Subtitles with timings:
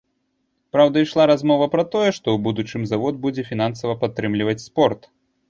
[0.75, 5.01] Праўда, ішла размова пра тое, што ў будучым завод будзе фінансава падтрымліваць спорт.